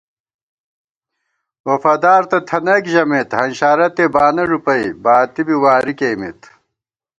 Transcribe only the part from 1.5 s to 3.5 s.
وفادار تہ تھنَئیک ژَمېت،